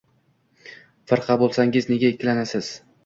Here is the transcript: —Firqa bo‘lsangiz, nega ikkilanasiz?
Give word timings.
—Firqa 1.11 1.35
bo‘lsangiz, 1.41 1.91
nega 1.93 2.11
ikkilanasiz? 2.15 2.73